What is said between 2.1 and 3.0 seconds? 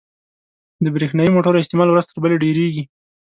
بلې ډېرېږي.